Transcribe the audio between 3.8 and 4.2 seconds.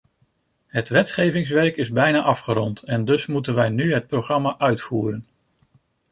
het